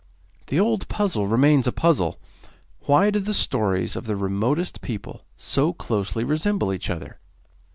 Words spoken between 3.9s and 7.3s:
of the remotest people so closely resemble each other?